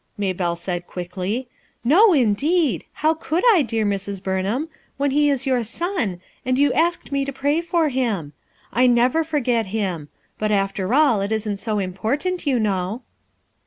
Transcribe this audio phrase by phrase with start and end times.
[0.17, 1.47] Maybclle said quickly.
[1.85, 4.23] "j^o indeed 1 How could I, dear Mrs.
[4.23, 8.33] Burnham, when lie is your son, and you asked me to pray for him?
[8.73, 10.09] I never forget him;
[10.39, 13.03] but after all, it isn't so important, you know."